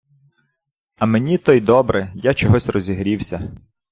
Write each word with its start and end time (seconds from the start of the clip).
А 0.95 1.05
мені 1.05 1.37
то 1.37 1.53
й 1.53 1.61
добре, 1.61 2.11
я 2.15 2.33
чогось 2.33 2.69
розігрівся. 2.69 3.51